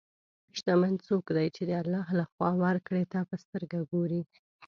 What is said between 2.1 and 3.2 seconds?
له خوا ورکړې ته